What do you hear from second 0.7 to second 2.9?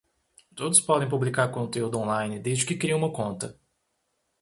podem publicar conteúdo on-line desde que